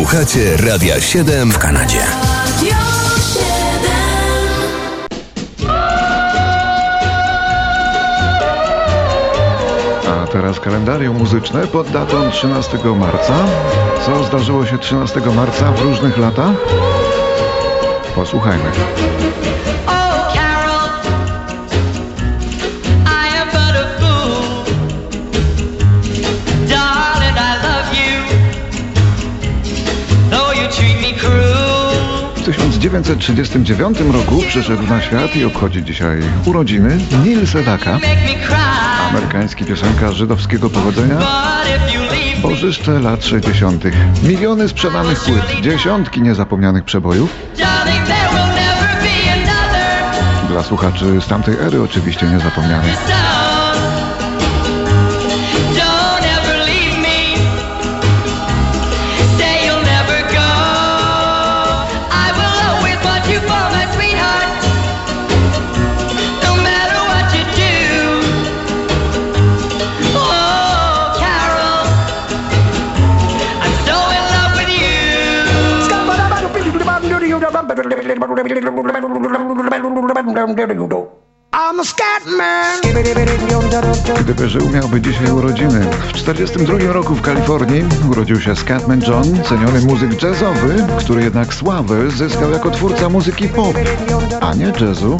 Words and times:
Słuchacie 0.00 0.56
Radia 0.56 1.00
7 1.00 1.52
w 1.52 1.58
Kanadzie. 1.58 2.02
A 10.08 10.26
teraz 10.26 10.60
kalendarium 10.60 11.16
muzyczne 11.18 11.66
pod 11.66 11.90
datą 11.90 12.30
13 12.30 12.78
marca. 12.96 13.34
Co 14.06 14.24
zdarzyło 14.24 14.66
się 14.66 14.78
13 14.78 15.20
marca 15.20 15.72
w 15.72 15.80
różnych 15.80 16.18
latach? 16.18 16.56
Posłuchajmy. 18.14 18.70
1939 32.80 33.98
roku 34.12 34.42
przyszedł 34.48 34.82
na 34.82 35.00
świat 35.00 35.36
i 35.36 35.44
obchodzi 35.44 35.84
dzisiaj 35.84 36.18
urodziny 36.44 36.98
Neil 37.24 37.46
Sedaka, 37.46 37.98
amerykański 39.10 39.64
piosenkarz 39.64 40.16
żydowskiego 40.16 40.70
pochodzenia, 40.70 41.18
bożyszcze 42.42 43.00
lat 43.00 43.24
60. 43.24 43.84
Miliony 44.22 44.68
sprzedanych 44.68 45.20
płyt, 45.20 45.60
dziesiątki 45.62 46.22
niezapomnianych 46.22 46.84
przebojów. 46.84 47.36
Dla 50.48 50.62
słuchaczy 50.62 51.20
z 51.20 51.26
tamtej 51.26 51.54
ery 51.54 51.82
oczywiście 51.82 52.26
niezapomnianych. 52.26 52.98
I'm 81.52 81.80
a. 82.40 82.80
Gdyby 84.20 84.48
żył, 84.48 84.70
miałby 84.70 85.00
dzisiaj 85.00 85.30
urodziny. 85.30 85.80
W 86.08 86.12
42 86.12 86.92
roku 86.92 87.14
w 87.14 87.22
Kalifornii 87.22 87.84
urodził 88.10 88.40
się 88.40 88.56
Scatman 88.56 89.02
John, 89.08 89.42
ceniony 89.48 89.80
muzyk 89.80 90.22
jazzowy, 90.22 90.86
który 90.98 91.22
jednak 91.22 91.54
sławę 91.54 92.10
zyskał 92.10 92.50
jako 92.50 92.70
twórca 92.70 93.08
muzyki 93.08 93.48
pop, 93.48 93.76
a 94.40 94.54
nie 94.54 94.72
jazzu. 94.80 95.16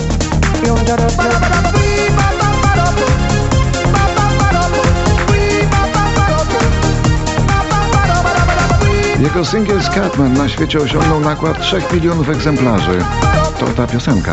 Jego 9.20 9.44
singiel 9.44 9.82
Scatman 9.82 10.32
na 10.32 10.48
świecie 10.48 10.78
osiągnął 10.78 11.20
nakład 11.20 11.60
3 11.60 11.82
milionów 11.92 12.28
egzemplarzy. 12.28 13.04
To 13.58 13.66
ta 13.66 13.86
piosenka. 13.86 14.32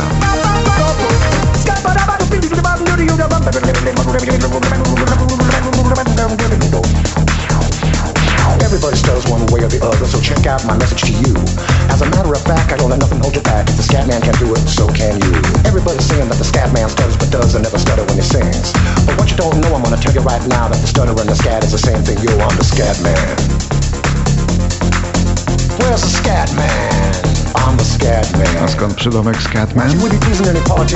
Everybody 8.59 8.97
stutters 8.97 9.31
one 9.31 9.45
way 9.47 9.63
or 9.63 9.69
the 9.69 9.79
other, 9.81 10.07
so 10.07 10.21
check 10.21 10.45
out 10.45 10.65
my 10.65 10.77
message 10.77 11.01
to 11.01 11.11
you. 11.11 11.33
As 11.89 12.01
a 12.01 12.05
matter 12.05 12.33
of 12.33 12.41
fact, 12.43 12.71
I 12.73 12.77
don't 12.77 12.89
let 12.89 12.99
nothing 12.99 13.19
hold 13.19 13.35
you 13.35 13.41
back. 13.41 13.69
If 13.69 13.77
the 13.77 13.83
scat 13.83 14.07
man 14.07 14.21
can 14.21 14.35
do 14.39 14.53
it, 14.55 14.63
so 14.67 14.87
can 14.87 15.19
you. 15.19 15.31
Everybody's 15.65 16.05
saying 16.05 16.29
that 16.29 16.37
the 16.37 16.45
scat 16.45 16.73
man 16.73 16.89
stutters 16.89 17.17
but 17.17 17.31
does 17.31 17.55
and 17.55 17.63
never 17.63 17.79
stutter 17.79 18.03
when 18.03 18.15
he 18.15 18.23
sings. 18.23 18.73
But 19.05 19.17
what 19.17 19.31
you 19.31 19.37
don't 19.37 19.59
know, 19.61 19.75
I'm 19.75 19.83
gonna 19.83 19.97
tell 19.97 20.13
you 20.13 20.21
right 20.21 20.45
now 20.47 20.67
that 20.67 20.79
the 20.79 20.87
stutter 20.87 21.11
and 21.11 21.29
the 21.29 21.35
scat 21.35 21.63
is 21.63 21.71
the 21.71 21.77
same 21.77 22.03
thing. 22.03 22.17
Yo, 22.23 22.31
I'm 22.39 22.55
the 22.57 22.63
scat 22.63 23.01
man. 23.01 23.46
A 28.63 28.67
skąd 28.67 28.93
przydomek 28.93 29.41
Scatman? 29.41 29.91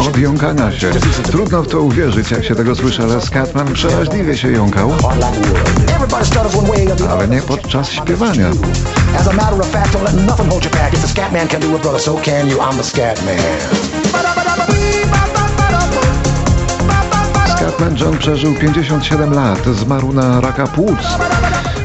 Od 0.08 0.18
jąkania 0.18 0.72
się. 0.72 0.92
Trudno 1.24 1.64
w 1.64 1.68
to 1.68 1.82
uwierzyć, 1.82 2.32
jak 2.32 2.46
się 2.46 2.56
tego 2.56 2.76
słyszy, 2.76 3.04
ale 3.04 3.22
Scatman 3.22 3.74
przeraźliwie 3.74 4.38
się 4.38 4.52
jąkał, 4.52 4.92
ale 7.10 7.28
nie 7.28 7.42
podczas 7.42 7.90
śpiewania. 7.90 8.52
Scatman 17.56 17.98
John 17.98 18.18
przeżył 18.18 18.56
57 18.56 19.34
lat, 19.34 19.66
zmarł 19.66 20.14
na 20.14 20.42
raka 20.42 20.68
płuc. 20.68 21.00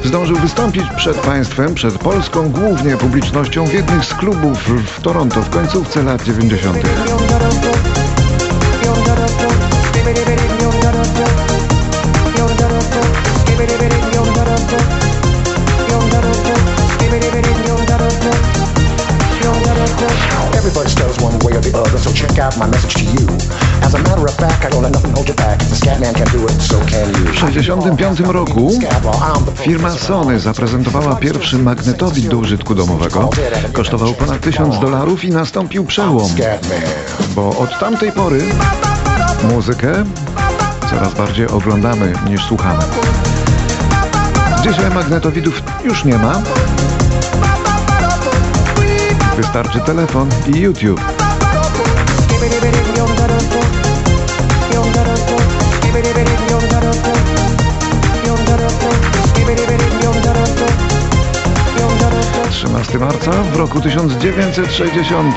Zdążył 0.06 0.36
wystąpić 0.36 0.84
przed 0.96 1.16
państwem, 1.16 1.74
przed 1.74 1.98
polską 1.98 2.50
głównie 2.50 2.96
publicznością 2.96 3.66
w 3.66 3.72
jednych 3.72 4.04
z 4.04 4.14
klubów 4.14 4.58
w 4.96 5.00
Toronto 5.00 5.42
w 5.42 5.50
końcówce 5.50 6.02
lat 6.02 6.22
90. 6.22 6.78
Everybody 20.54 20.90
stutters 20.90 21.22
one 21.22 21.38
way 21.38 21.56
or 21.56 21.60
the 21.60 21.78
other, 21.78 21.98
so 21.98 22.12
check 22.12 22.38
out 22.38 22.58
my 22.58 22.66
message 22.66 22.94
to 22.94 23.00
you. 23.00 23.65
W 27.32 27.38
65 27.38 28.20
roku 28.20 28.78
firma 29.54 29.90
Sony 29.90 30.40
zaprezentowała 30.40 31.16
pierwszy 31.16 31.58
magnetowid 31.58 32.28
do 32.28 32.36
użytku 32.36 32.74
domowego. 32.74 33.30
Kosztował 33.72 34.14
ponad 34.14 34.40
1000 34.40 34.80
dolarów 34.80 35.24
i 35.24 35.30
nastąpił 35.30 35.84
przełom, 35.84 36.30
bo 37.34 37.48
od 37.58 37.78
tamtej 37.78 38.12
pory 38.12 38.42
muzykę 39.54 40.04
coraz 40.90 41.14
bardziej 41.14 41.48
oglądamy 41.48 42.12
niż 42.28 42.44
słuchamy. 42.44 42.84
Dzisiaj 44.62 44.90
magnetowidów 44.90 45.62
już 45.84 46.04
nie 46.04 46.18
ma. 46.18 46.42
Wystarczy 49.36 49.80
telefon 49.80 50.28
i 50.46 50.60
YouTube. 50.60 51.15
13 62.50 62.98
marca 62.98 63.30
w 63.30 63.56
roku 63.56 63.80
1960. 63.80 65.36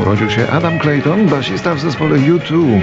Urodził 0.00 0.30
się 0.30 0.50
Adam 0.50 0.78
Clayton, 0.78 1.26
basista 1.26 1.74
w 1.74 1.80
zespole 1.80 2.16
U2. 2.16 2.80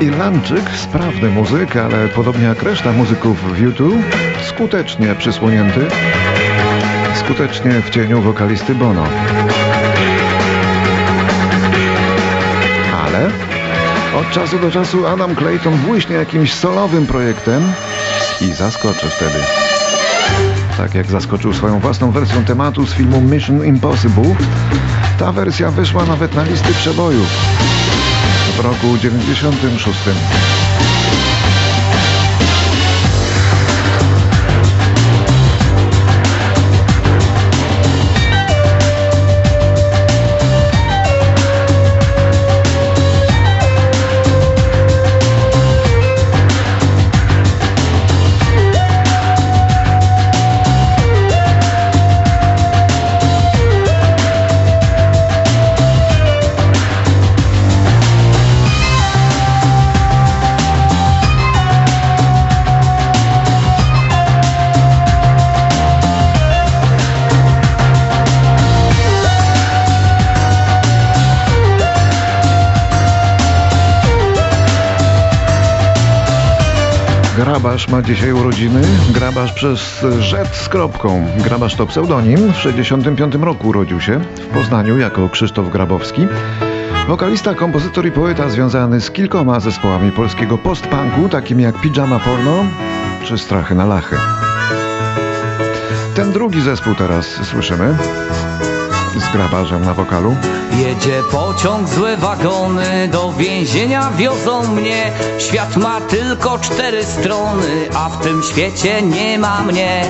Irlandczyk, 0.00 0.70
sprawny 0.76 1.28
muzyk, 1.28 1.76
ale 1.76 2.08
podobnie 2.08 2.44
jak 2.44 2.62
reszta 2.62 2.92
muzyków 2.92 3.42
w 3.42 3.62
U2, 3.62 4.02
skutecznie 4.48 5.14
przysłonięty, 5.14 5.80
skutecznie 7.14 7.70
w 7.70 7.90
cieniu 7.90 8.22
wokalisty 8.22 8.74
Bono. 8.74 9.04
Od 14.20 14.30
czasu 14.30 14.58
do 14.58 14.70
czasu 14.70 15.06
Adam 15.06 15.36
Clayton 15.36 15.76
błyśnie 15.76 16.16
jakimś 16.16 16.54
solowym 16.54 17.06
projektem 17.06 17.72
i 18.40 18.52
zaskoczy 18.52 19.10
wtedy. 19.16 19.38
Tak 20.76 20.94
jak 20.94 21.06
zaskoczył 21.06 21.52
swoją 21.52 21.80
własną 21.80 22.10
wersją 22.10 22.44
tematu 22.44 22.86
z 22.86 22.94
filmu 22.94 23.20
Mission 23.20 23.64
Impossible, 23.64 24.34
ta 25.18 25.32
wersja 25.32 25.70
wyszła 25.70 26.04
nawet 26.04 26.34
na 26.34 26.42
listy 26.42 26.74
przebojów 26.74 27.28
w 28.56 28.60
roku 28.60 28.98
96. 28.98 29.98
Grabarz 77.60 77.88
ma 77.88 78.02
dzisiaj 78.02 78.32
urodziny. 78.32 78.82
Grabarz 79.10 79.52
przez 79.52 80.04
rzet 80.20 80.56
z 80.56 80.68
kropką. 80.68 81.26
Grabarz 81.44 81.74
to 81.74 81.86
pseudonim. 81.86 82.52
W 82.52 82.56
65 82.56 83.34
roku 83.34 83.68
urodził 83.68 84.00
się 84.00 84.20
w 84.20 84.46
Poznaniu 84.46 84.98
jako 84.98 85.28
Krzysztof 85.28 85.70
Grabowski. 85.70 86.26
Wokalista, 87.08 87.54
kompozytor 87.54 88.06
i 88.06 88.12
poeta 88.12 88.48
związany 88.48 89.00
z 89.00 89.10
kilkoma 89.10 89.60
zespołami 89.60 90.12
polskiego 90.12 90.58
post-punku, 90.58 91.28
takimi 91.28 91.62
jak 91.62 91.80
Pijama 91.80 92.18
Porno 92.18 92.64
czy 93.24 93.38
Strachy 93.38 93.74
na 93.74 93.86
Lachy. 93.86 94.16
Ten 96.14 96.32
drugi 96.32 96.60
zespół 96.60 96.94
teraz 96.94 97.26
słyszymy 97.26 97.96
z 99.16 99.32
grabarzem 99.32 99.84
na 99.84 99.94
wokalu. 99.94 100.36
Jedzie 100.76 101.22
pociąg, 101.32 101.88
złe 101.88 102.16
wagony, 102.16 103.08
do 103.08 103.32
więzienia 103.32 104.10
wiozą 104.16 104.74
mnie. 104.74 105.12
Świat 105.38 105.76
ma 105.76 106.00
tylko 106.00 106.58
cztery 106.58 107.04
strony, 107.04 107.88
a 107.94 108.08
w 108.08 108.22
tym 108.22 108.42
świecie 108.42 109.02
nie 109.02 109.38
ma 109.38 109.62
mnie. 109.62 110.04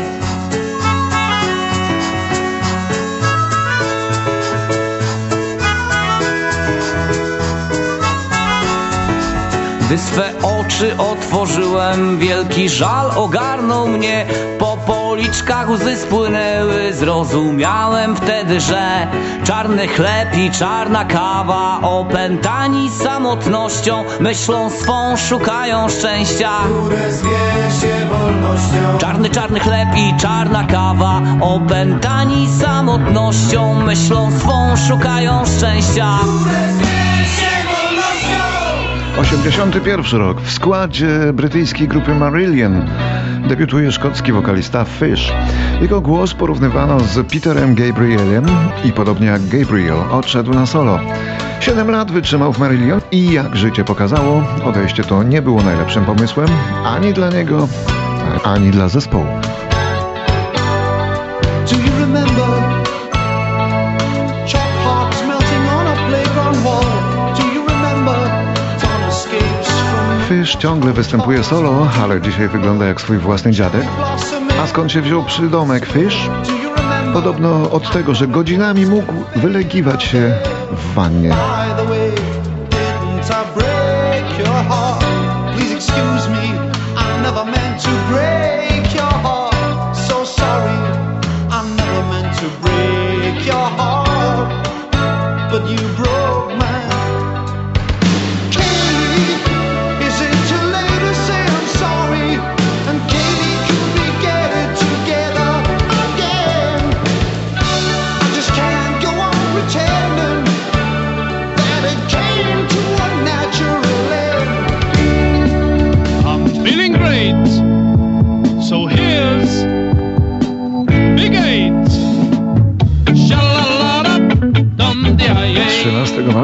Gdy 9.90 9.98
swe 9.98 10.32
oczy 10.42 10.96
otworzyłem, 10.98 12.18
wielki 12.18 12.68
żal 12.68 13.10
ogarnął 13.16 13.88
mnie. 13.88 14.26
Po 14.58 14.69
policzkach 14.86 15.70
łzy 15.70 15.96
spłynęły, 15.96 16.92
zrozumiałem 16.92 18.16
wtedy, 18.16 18.60
że 18.60 19.06
czarny 19.44 19.88
chleb 19.88 20.36
i 20.36 20.50
czarna 20.50 21.04
kawa, 21.04 21.80
opętani 21.82 22.90
samotnością, 22.90 24.04
myślą 24.20 24.70
swą 24.70 25.16
szukają 25.16 25.88
szczęścia. 25.88 26.50
Czarny, 28.98 29.30
czarny 29.30 29.60
chleb 29.60 29.88
i 29.96 30.16
czarna 30.20 30.64
kawa, 30.64 31.22
opętani 31.40 32.48
samotnością, 32.60 33.74
myślą 33.74 34.30
swą 34.38 34.76
szukają 34.88 35.44
szczęścia. 35.46 36.18
81 39.20 40.20
rok. 40.20 40.40
W 40.40 40.50
składzie 40.50 41.32
brytyjskiej 41.32 41.88
grupy 41.88 42.14
Marillion 42.14 42.88
debiutuje 43.48 43.92
szkocki 43.92 44.32
wokalista 44.32 44.84
Fish. 44.84 45.32
Jego 45.80 46.00
głos 46.00 46.34
porównywano 46.34 47.00
z 47.00 47.32
Peterem 47.32 47.74
Gabrielem 47.74 48.46
i 48.84 48.92
podobnie 48.92 49.26
jak 49.26 49.48
Gabriel 49.48 49.98
odszedł 50.10 50.54
na 50.54 50.66
solo. 50.66 51.00
Siedem 51.60 51.90
lat 51.90 52.10
wytrzymał 52.10 52.52
w 52.52 52.58
Marillion 52.58 53.00
i 53.12 53.32
jak 53.32 53.56
życie 53.56 53.84
pokazało, 53.84 54.42
odejście 54.64 55.04
to 55.04 55.22
nie 55.22 55.42
było 55.42 55.62
najlepszym 55.62 56.04
pomysłem 56.04 56.48
ani 56.84 57.12
dla 57.12 57.30
niego, 57.30 57.68
ani 58.44 58.70
dla 58.70 58.88
zespołu. 58.88 59.26
Do 61.70 61.76
you 61.76 62.00
remember 62.00 62.79
ciągle 70.60 70.92
występuje 70.92 71.44
solo, 71.44 71.88
ale 72.02 72.20
dzisiaj 72.20 72.48
wygląda 72.48 72.86
jak 72.86 73.00
swój 73.00 73.18
własny 73.18 73.52
dziadek. 73.52 73.86
A 74.62 74.66
skąd 74.66 74.92
się 74.92 75.02
wziął 75.02 75.24
przydomek 75.24 75.86
Fish? 75.86 76.30
Podobno 77.12 77.70
od 77.70 77.90
tego, 77.90 78.14
że 78.14 78.28
godzinami 78.28 78.86
mógł 78.86 79.12
wylegiwać 79.36 80.02
się 80.02 80.34
w 80.72 80.94
wannie. 80.94 81.34
Excuse 85.76 86.28
me, 86.30 86.46
I 86.96 87.22
never 87.22 87.44
meant 87.44 87.82
to 87.82 87.90
break 88.10 88.29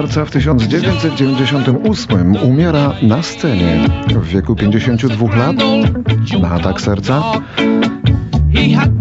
marca 0.06 0.24
w 0.24 0.30
1998 0.30 2.36
umiera 2.36 2.92
na 3.02 3.22
scenie 3.22 3.88
w 4.08 4.28
wieku 4.28 4.56
52 4.56 5.36
lat. 5.36 5.56
Na 6.40 6.50
atak 6.50 6.80
serca. 6.80 7.22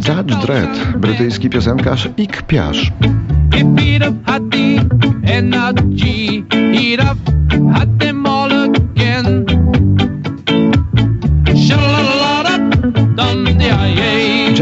Judge 0.07 0.35
Dredd, 0.35 0.97
brytyjski 0.97 1.49
piosenkarz 1.49 2.09
i 2.17 2.27
kpiarz. 2.27 2.91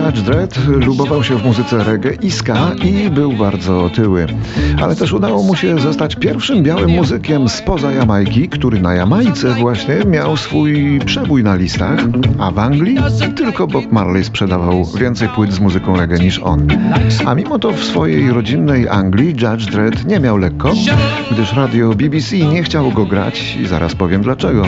Judge 0.04 0.22
Dredd 0.22 0.68
lubował 0.68 1.24
się 1.24 1.38
w 1.38 1.46
muzyce 1.46 1.84
reggae 1.84 2.14
i 2.22 2.32
ska 2.32 2.72
i 2.84 3.10
był 3.10 3.34
bardzo 3.34 3.84
otyły. 3.84 4.28
Ale 4.82 4.96
też 4.96 5.14
udało 5.14 5.44
mu 5.44 5.56
się 5.56 5.80
zostać 5.80 6.16
pierwszym 6.16 6.64
białym 6.64 6.90
muzykiem 6.90 7.50
spoza 7.50 7.92
Jamajki, 7.92 8.50
który 8.50 8.82
na 8.82 8.94
Jamajce 8.94 9.54
właśnie 9.54 9.96
miał 10.08 10.38
swój 10.38 11.00
przebój 11.06 11.44
na 11.44 11.56
listach, 11.56 12.00
a 12.40 12.52
w 12.52 12.60
Anglii 12.60 12.98
tylko 13.36 13.68
Bob 13.68 13.92
Marley 13.92 14.24
sprzedawał 14.24 14.86
więcej 14.86 15.30
płyt 15.30 15.54
z 15.54 15.60
muzyką 15.60 15.98
reggae 15.98 16.20
niż 16.20 16.40
on. 16.40 16.68
A 17.26 17.36
mimo 17.36 17.60
to 17.60 17.72
w 17.72 17.84
swojej 17.84 18.32
rodzinnej 18.32 18.90
Anglii 18.90 19.28
Judge 19.28 19.72
Dredd 19.72 20.06
nie 20.06 20.20
miał 20.20 20.38
lekko, 20.38 20.74
gdyż 21.32 21.54
radio 21.54 21.90
BBC 21.90 22.38
nie 22.38 22.64
chciało 22.64 22.92
go 22.92 23.06
grać 23.06 23.58
i 23.62 23.68
zaraz 23.68 23.96
powiem 23.96 24.22
dlaczego. 24.22 24.64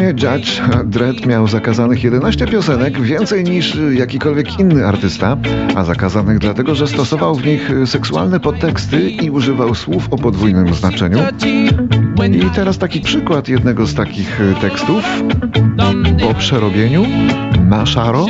Sumie 0.00 0.12
Judge 0.12 0.60
Dredd 0.84 1.26
miał 1.26 1.48
zakazanych 1.48 2.04
11 2.04 2.46
piosenek, 2.46 3.00
więcej 3.00 3.44
niż 3.44 3.78
jakikolwiek 3.92 4.60
inny 4.60 4.86
artysta, 4.86 5.36
a 5.76 5.84
zakazanych 5.84 6.38
dlatego, 6.38 6.74
że 6.74 6.86
stosował 6.86 7.34
w 7.34 7.46
nich 7.46 7.70
seksualne 7.86 8.40
podteksty 8.40 9.10
i 9.10 9.30
używał 9.30 9.74
słów 9.74 10.08
o 10.10 10.18
podwójnym 10.18 10.74
znaczeniu. 10.74 11.18
I 12.32 12.50
teraz 12.54 12.78
taki 12.78 13.00
przykład 13.00 13.48
jednego 13.48 13.86
z 13.86 13.94
takich 13.94 14.40
tekstów 14.60 15.04
o 16.30 16.34
przerobieniu 16.34 17.06
Maszaro, 17.68 18.26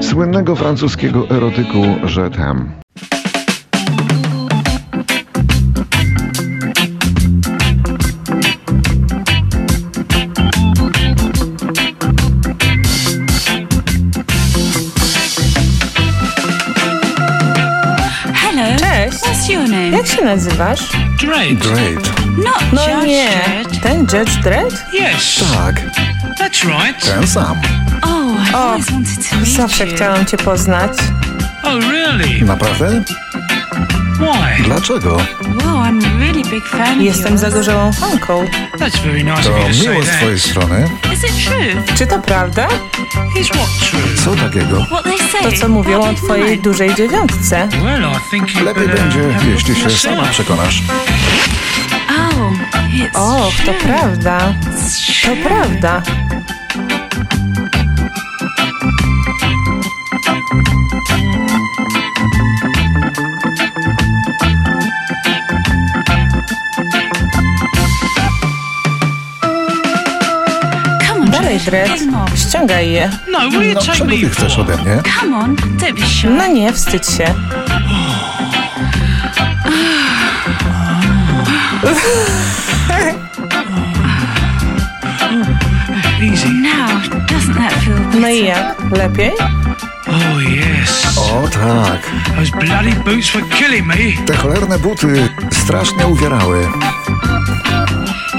słynnego 0.00 0.56
francuskiego 0.56 1.26
erotyku 1.30 1.84
Je 2.16 2.89
się 20.20 20.24
nazywasz? 20.26 20.80
Drake. 21.20 21.54
Great. 21.54 22.20
Not 22.36 22.72
No 22.72 22.82
Judge 22.88 23.06
nie, 23.06 23.28
Dredd. 23.64 23.82
ten 23.82 24.00
Judge 24.00 24.36
Dredd? 24.42 24.72
Yes, 24.92 25.40
Tak, 25.52 25.80
that's 26.38 26.64
right. 26.64 27.04
ten 27.04 27.26
sam. 27.26 27.60
Oh, 28.02 28.36
I've 28.48 28.54
O, 28.54 28.58
always 28.58 28.90
wanted 28.90 29.28
to 29.30 29.36
meet 29.36 29.48
Zawsze 29.48 29.86
you. 29.86 29.94
chciałam 29.96 30.26
cię 30.26 30.36
poznać. 30.36 30.92
Oh, 31.64 31.78
really? 31.90 32.44
Naprawdę? 32.44 33.02
Why? 34.20 34.62
Dlaczego? 34.64 35.16
Wow, 35.16 35.82
I'm 35.84 36.04
a 36.04 36.18
really 36.18 36.42
big 36.50 36.66
fan 36.66 37.02
Jestem 37.02 37.38
zagorzałą 37.38 37.92
fanką. 37.92 38.44
That's 38.78 38.98
very 39.04 39.24
nice 39.24 39.42
To 39.42 39.56
of 39.56 39.58
you 39.62 39.68
to 39.68 39.74
say 39.74 39.88
miło 39.88 40.02
z 40.02 40.06
twojej 40.08 40.40
strony. 40.40 40.88
Is 41.12 41.24
it 41.24 41.44
true? 41.44 41.96
Czy 41.96 42.06
to 42.06 42.18
prawda? 42.18 42.68
Is 43.40 43.48
what 43.48 43.68
true? 43.90 44.14
Co 44.24 44.34
takiego? 44.36 44.84
What 44.84 45.04
they 45.04 45.18
say? 45.18 45.52
To, 45.52 45.60
co 45.60 45.68
mówią 45.68 45.98
o 45.98 46.02
What 46.02 46.16
they 46.16 46.24
twojej 46.24 46.58
dużej 46.58 46.94
dziewiątce. 46.94 47.68
Well, 47.84 48.02
I 48.02 48.30
think 48.30 48.54
you 48.54 48.64
Lepiej 48.64 48.86
better 48.88 49.00
będzie, 49.02 49.32
have 49.32 49.44
a 49.44 49.48
jeśli 49.54 49.74
look 49.74 49.82
się 49.82 49.98
sama 49.98 50.14
yourself. 50.14 50.30
przekonasz. 50.30 50.82
Oh, 52.08 52.52
it's 52.92 53.16
Och, 53.46 53.54
to 53.56 53.72
true. 53.72 53.74
prawda. 53.88 54.54
It's 54.72 55.22
To 55.22 55.26
true. 55.32 55.36
prawda. 55.44 56.02
Dred. 71.64 71.90
Ściągaj 72.34 72.90
je. 72.90 73.10
No, 73.32 73.38
No 73.74 73.80
czego 73.82 74.06
ty 74.10 74.30
chcesz 74.30 74.58
ode 74.58 74.76
mnie? 74.76 75.02
Come 75.20 75.36
on, 75.38 75.56
don't 75.56 76.00
be 76.00 76.06
shy. 76.06 76.30
No 76.30 76.46
nie, 76.46 76.72
wstydź 76.72 77.06
się. 77.06 77.34
No 88.20 88.28
i 88.28 88.44
jak? 88.44 88.74
Lepiej? 88.90 89.32
Oh, 90.08 90.40
yes. 90.42 91.18
O 91.18 91.48
tak, 91.48 92.00
Those 92.36 92.50
bloody 92.50 92.90
boots 93.04 93.32
were 93.34 93.48
killing 93.48 93.86
me. 93.86 93.96
te 94.26 94.36
cholerne 94.36 94.78
buty 94.78 95.28
strasznie 95.52 96.06
uwierały. 96.06 96.66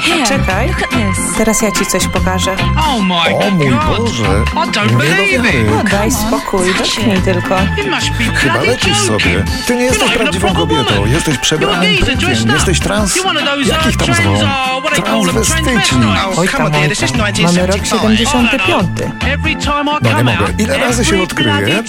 Here, 0.01 0.25
Czekaj. 0.25 0.67
look 0.67 0.83
at 0.83 0.89
this. 0.89 1.37
Teraz 1.37 1.61
ja 1.61 1.71
ci 1.71 1.85
coś 1.85 2.07
pokażę. 2.07 2.55
Oh, 2.77 3.03
my 3.03 3.35
O 3.35 3.51
mój 3.51 3.69
God. 3.69 3.97
Boże, 3.97 4.23
I 4.23 4.71
don't 4.71 4.81
nie 4.83 4.91
do 4.91 4.97
believe 4.97 5.43
wiary. 5.43 5.59
it. 5.61 5.67
No 5.71 5.83
daj 5.83 6.11
spokój, 6.11 6.73
dotknij 6.77 7.21
tylko. 7.21 7.55
You 7.77 7.91
must 7.95 8.09
be 8.11 8.23
Chyba 8.23 8.53
bloody 8.53 8.67
lecisz 8.67 8.87
joking. 9.07 9.07
sobie. 9.23 9.43
Ty 9.67 9.75
nie 9.75 9.81
You're 9.81 9.83
jesteś 9.83 10.11
prawdziwą 10.11 10.53
kobietą. 10.53 11.05
Jesteś 11.05 11.37
przebranym 11.37 11.95
typiem. 11.97 12.17
up. 12.43 12.53
Jesteś 12.53 12.79
trans... 12.79 13.17
You're 13.17 13.27
one 13.29 13.39
of 13.43 13.45
those, 13.49 13.69
Jakich 13.69 13.97
tam 13.97 14.05
trans, 14.07 14.19
zwą? 14.39 14.81
transvestites. 15.03 15.93
Oj 15.93 15.99
tam, 15.99 16.37
oj 16.37 16.47
tam. 16.47 16.61
Mamy 16.61 17.67
rok 17.67 17.79
1975. 17.79 18.19
75. 18.29 18.87
Every 19.33 19.55
time 19.55 19.81
I 19.81 19.85
No 19.85 19.99
come 20.09 20.23
nie 20.23 20.23
mogę. 20.23 20.53
Ile 20.57 20.77
razy 20.77 21.05
się 21.05 21.09
every 21.11 21.23
odkryję? 21.23 21.83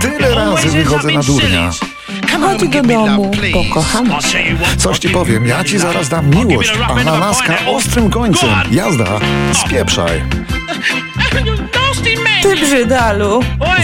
Tyle 0.00 0.34
razy 0.34 0.68
wychodzę 0.68 1.08
na 1.12 1.22
durnia. 1.22 1.70
And 2.44 2.60
do 2.60 2.82
domu, 2.82 3.30
what, 3.30 4.78
Coś 4.78 4.98
ci 4.98 5.08
powiem, 5.08 5.44
a 5.44 5.46
ja 5.46 5.64
ci 5.64 5.78
zaraz 5.78 6.08
dam 6.08 6.30
miłość. 6.30 6.72
a 6.88 6.88
Ananaska 6.94 7.42
pineapple. 7.44 7.70
ostrym 7.70 8.10
końcem. 8.10 8.48
Jazda, 8.70 9.20
spieprzaj. 9.52 10.22
Ty 12.42 12.56
brzydalu. 12.56 13.40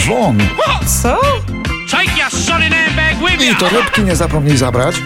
Won. 0.08 0.38
Co? 1.02 1.20
I 3.50 3.54
torebki 3.56 4.02
nie 4.02 4.16
zapomnij 4.16 4.56
zabrać. 4.56 4.96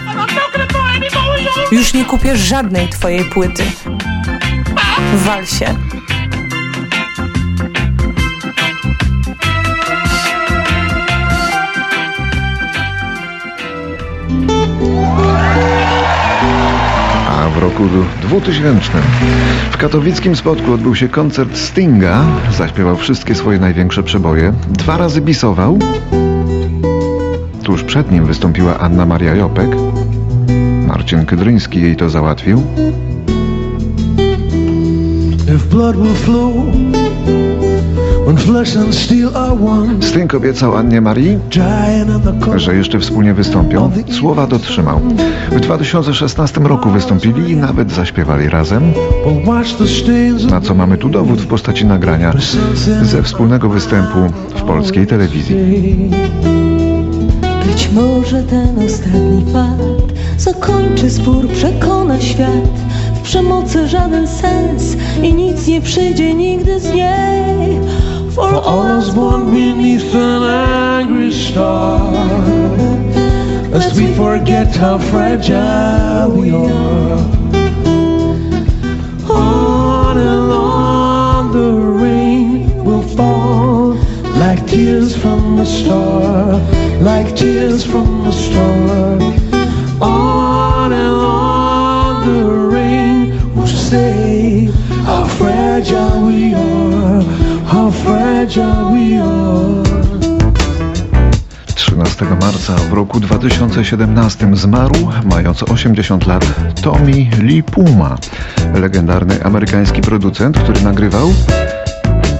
Już 1.71 1.93
nie 1.93 2.05
kupię 2.05 2.37
żadnej 2.37 2.87
twojej 2.89 3.25
płyty. 3.25 3.63
Wal 5.15 5.45
się. 5.45 5.75
Roku 17.69 17.83
2000 18.21 18.91
w 19.71 19.77
katowickim 19.77 20.35
Spodku 20.35 20.73
odbył 20.73 20.95
się 20.95 21.09
koncert 21.09 21.57
Stinga. 21.57 22.23
Zaśpiewał 22.57 22.97
wszystkie 22.97 23.35
swoje 23.35 23.59
największe 23.59 24.03
przeboje. 24.03 24.53
Dwa 24.69 24.97
razy 24.97 25.21
bisował. 25.21 25.79
Tuż 27.63 27.83
przed 27.83 28.11
nim 28.11 28.25
wystąpiła 28.25 28.79
Anna 28.79 29.05
Maria 29.05 29.35
Jopek. 29.35 29.69
Marcin 30.87 31.25
Kydryński 31.25 31.81
jej 31.81 31.95
to 31.95 32.09
załatwił. 32.09 32.63
If 35.55 35.65
blood 35.69 35.97
will 35.97 36.15
flow 36.15 36.98
when 38.29 38.37
flesh 38.37 38.75
and 38.75 38.95
steel 38.95 39.37
are 39.37 39.53
one, 39.53 40.01
Sting 40.01 40.35
obiecał 40.35 40.75
Annie 40.75 41.01
Marii, 41.01 41.39
giant 41.49 42.09
in 42.09 42.21
the 42.21 42.39
corner. 42.39 42.59
że 42.59 42.75
jeszcze 42.75 42.99
wspólnie 42.99 43.33
wystąpią. 43.33 43.91
Słowa 44.11 44.47
dotrzymał. 44.47 44.99
W 45.51 45.59
2016 45.59 46.61
roku 46.61 46.89
wystąpili 46.89 47.51
i 47.51 47.55
nawet 47.55 47.91
zaśpiewali 47.91 48.49
razem, 48.49 48.93
na 50.49 50.61
co 50.61 50.75
mamy 50.75 50.97
tu 50.97 51.09
dowód 51.09 51.41
w 51.41 51.47
postaci 51.47 51.85
nagrania 51.85 52.33
ze 53.01 53.23
wspólnego 53.23 53.69
występu 53.69 54.19
w 54.55 54.61
polskiej 54.61 55.07
telewizji. 55.07 55.55
Być 57.67 57.89
może 57.91 58.43
ten 58.43 58.79
ostatni 58.85 59.45
fakt 59.53 60.13
zakończy 60.37 61.09
spór, 61.09 61.47
przekona 61.47 62.21
świat. 62.21 62.79
W 63.15 63.21
przemocy 63.21 63.87
żaden 63.87 64.27
sens 64.27 64.97
i 65.23 65.33
nic 65.33 65.67
nie 65.67 65.81
przyjdzie 65.81 66.33
nigdy 66.33 66.79
z 66.79 66.93
niej. 66.93 67.79
For 68.39 68.55
all 68.55 68.99
is 68.99 69.09
born 69.13 69.51
beneath 69.51 70.15
an 70.15 70.43
angry 70.43 71.29
star. 71.29 71.99
Lest 73.69 73.97
we 73.97 74.13
forget 74.15 74.73
how 74.73 74.97
fragile 74.97 76.31
we 76.31 76.51
are. 76.51 77.19
On 79.29 80.17
and 80.17 80.51
on 80.53 81.51
the 81.51 81.73
rain 82.03 82.85
will 82.85 83.03
fall 83.17 83.95
like 84.43 84.65
tears 84.67 85.13
from 85.17 85.57
the 85.57 85.65
star, 85.65 86.61
like 87.01 87.35
tears 87.35 87.85
from 87.85 88.23
the 88.23 88.31
star. 88.31 89.28
Fragile 98.49 98.91
we 98.91 99.21
are. 99.21 99.83
13 101.75 102.25
marca 102.25 102.75
w 102.75 102.93
roku 102.93 103.19
2017 103.19 104.55
zmarł, 104.55 104.95
mając 105.25 105.63
80 105.63 106.27
lat, 106.27 106.45
Tommy 106.81 107.27
Lee 107.41 107.63
Puma, 107.63 108.17
legendarny 108.73 109.43
amerykański 109.43 110.01
producent, 110.01 110.59
który 110.59 110.81
nagrywał 110.81 111.33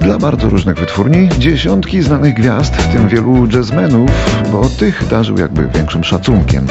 dla 0.01 0.17
bardzo 0.17 0.49
różnych 0.49 0.77
wytwórni 0.77 1.29
dziesiątki 1.39 2.01
znanych 2.01 2.33
gwiazd, 2.33 2.75
w 2.75 2.93
tym 2.93 3.07
wielu 3.07 3.47
jazzmenów, 3.53 4.11
bo 4.51 4.69
tych 4.69 5.07
darzył 5.07 5.37
jakby 5.37 5.67
większym 5.67 6.03
szacunkiem. 6.03 6.67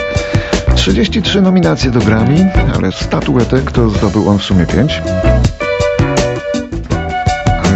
33 0.74 1.40
nominacje 1.40 1.90
do 1.90 2.00
Grammy, 2.00 2.50
ale 2.74 2.92
statuetek 2.92 3.72
to 3.72 3.90
zdobył 3.90 4.28
on 4.28 4.38
w 4.38 4.42
sumie 4.42 4.66
5. 4.66 5.02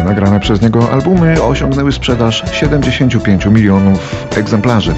Nagrane 0.05 0.41
przez 0.41 0.63
niego 0.63 0.91
albumy 0.93 1.43
osiągnęły 1.43 1.93
sprzedaż 1.93 2.45
75 2.53 3.47
milionów 3.47 4.27
egzemplarzy. 4.37 4.95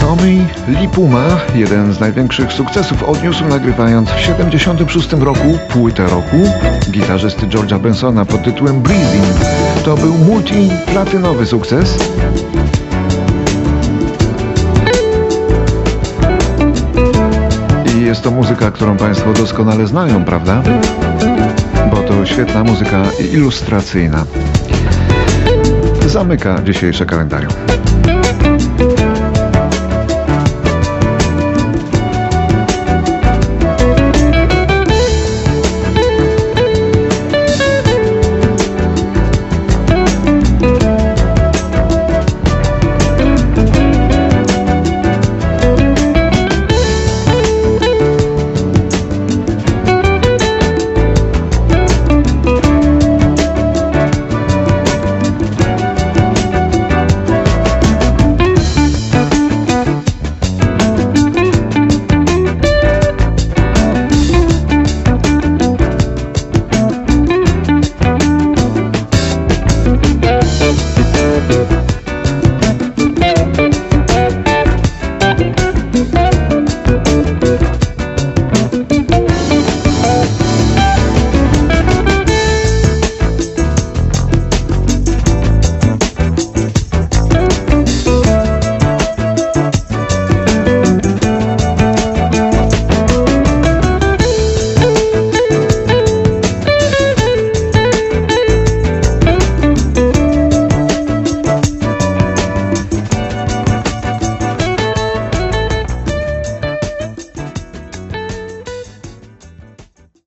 Tommy 0.00 0.46
Lee 0.68 0.88
Puma, 0.88 1.24
jeden 1.54 1.92
z 1.92 2.00
największych 2.00 2.52
sukcesów 2.52 3.02
odniósł 3.02 3.44
nagrywając 3.44 4.10
w 4.10 4.20
76 4.20 5.12
roku 5.12 5.58
płytę 5.68 6.06
roku 6.06 6.36
gitarzysty 6.90 7.46
George'a 7.46 7.78
Bensona 7.78 8.24
pod 8.24 8.42
tytułem 8.42 8.80
Breathing. 8.80 9.24
To 9.84 9.96
był 9.96 10.14
multiplatynowy 10.14 11.46
sukces. 11.46 11.98
I 17.96 18.00
jest 18.04 18.22
to 18.22 18.30
muzyka, 18.30 18.70
którą 18.70 18.96
Państwo 18.96 19.32
doskonale 19.32 19.86
znają, 19.86 20.24
prawda? 20.24 20.62
Świetna 22.26 22.64
muzyka 22.64 23.02
ilustracyjna. 23.32 24.26
Zamyka 26.06 26.62
dzisiejsze 26.62 27.06
kalendarium. 27.06 27.52